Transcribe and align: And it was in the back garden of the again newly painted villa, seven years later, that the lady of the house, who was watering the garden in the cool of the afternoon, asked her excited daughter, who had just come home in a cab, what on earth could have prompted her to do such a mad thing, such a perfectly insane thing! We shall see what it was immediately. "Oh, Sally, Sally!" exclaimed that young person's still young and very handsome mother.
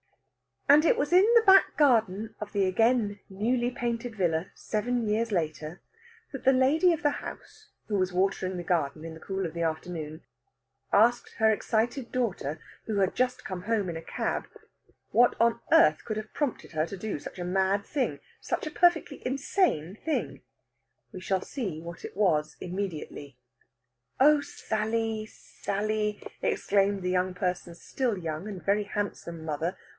And 0.67 0.83
it 0.85 0.97
was 0.97 1.11
in 1.11 1.27
the 1.35 1.43
back 1.45 1.77
garden 1.77 2.33
of 2.39 2.53
the 2.53 2.65
again 2.65 3.19
newly 3.29 3.69
painted 3.69 4.15
villa, 4.15 4.49
seven 4.55 5.05
years 5.07 5.31
later, 5.31 5.81
that 6.31 6.45
the 6.45 6.53
lady 6.53 6.93
of 6.93 7.03
the 7.03 7.09
house, 7.11 7.69
who 7.87 7.97
was 7.99 8.13
watering 8.13 8.55
the 8.57 8.63
garden 8.63 9.03
in 9.03 9.13
the 9.13 9.19
cool 9.19 9.45
of 9.45 9.53
the 9.53 9.61
afternoon, 9.63 10.23
asked 10.93 11.33
her 11.37 11.51
excited 11.51 12.11
daughter, 12.11 12.59
who 12.85 12.95
had 12.99 13.15
just 13.15 13.43
come 13.43 13.63
home 13.63 13.89
in 13.89 13.97
a 13.97 14.01
cab, 14.01 14.45
what 15.11 15.35
on 15.41 15.59
earth 15.73 16.03
could 16.05 16.17
have 16.17 16.33
prompted 16.33 16.71
her 16.71 16.87
to 16.87 16.97
do 16.97 17.19
such 17.19 17.37
a 17.37 17.43
mad 17.43 17.85
thing, 17.85 18.19
such 18.39 18.65
a 18.65 18.71
perfectly 18.71 19.21
insane 19.27 19.97
thing! 20.03 20.41
We 21.11 21.19
shall 21.19 21.41
see 21.41 21.79
what 21.81 22.05
it 22.05 22.15
was 22.15 22.55
immediately. 22.61 23.37
"Oh, 24.21 24.39
Sally, 24.39 25.27
Sally!" 25.27 26.23
exclaimed 26.41 27.03
that 27.03 27.09
young 27.09 27.33
person's 27.35 27.81
still 27.83 28.17
young 28.17 28.47
and 28.47 28.63
very 28.63 28.85
handsome 28.85 29.43
mother. 29.45 29.77